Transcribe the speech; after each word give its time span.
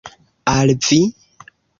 Al 0.53 0.73
vi? 0.87 0.97